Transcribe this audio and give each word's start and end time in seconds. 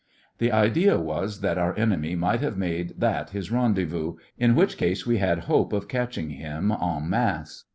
The 0.39 0.51
idea 0.51 0.97
was 0.99 1.41
that 1.41 1.59
our 1.59 1.77
enemy 1.77 2.15
might 2.15 2.41
have 2.41 2.57
made 2.57 2.99
this 2.99 3.29
his 3.33 3.51
rendezvous, 3.51 4.15
in 4.35 4.55
which 4.55 4.75
case 4.77 5.05
we 5.05 5.19
had 5.19 5.41
hope 5.41 5.71
of 5.73 5.87
catching 5.87 6.31
him 6.31 6.71
en 6.71 7.07
masse. 7.07 7.65